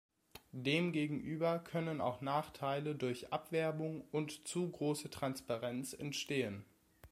[0.51, 6.65] Demgegenüber können auch Nachteile durch Abwerbung und zu große Transparenz entstehen.